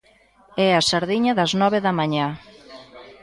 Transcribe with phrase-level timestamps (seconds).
[0.67, 2.27] É a sardiña das nove da mañá.